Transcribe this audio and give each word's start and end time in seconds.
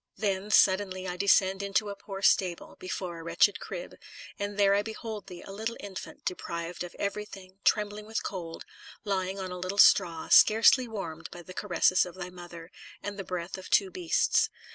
Then, 0.17 0.49
suddenly, 0.49 1.07
I 1.07 1.15
descend 1.15 1.61
into 1.61 1.89
a 1.91 1.95
poor 1.95 2.23
stable, 2.23 2.75
before 2.79 3.19
a 3.19 3.23
wretched 3.23 3.59
crib, 3.59 3.93
and 4.39 4.57
there 4.57 4.73
I 4.73 4.81
behold 4.81 5.27
thee, 5.27 5.43
a 5.43 5.51
little 5.51 5.77
infant, 5.79 6.25
deprived 6.25 6.83
of 6.83 6.95
every 6.97 7.23
thing, 7.23 7.59
trembling 7.63 8.07
with 8.07 8.23
cold, 8.23 8.65
lying 9.03 9.37
on 9.39 9.51
a 9.51 9.59
little 9.59 9.77
straw, 9.77 10.27
scarcely 10.29 10.87
warmed 10.87 11.29
by 11.29 11.43
the 11.43 11.53
caresses 11.53 12.03
of 12.07 12.15
thy 12.15 12.31
Mother, 12.31 12.71
and 13.03 13.19
the 13.19 13.23
breath 13.23 13.59
of 13.59 13.69
two 13.69 13.91
beasts. 13.91 14.49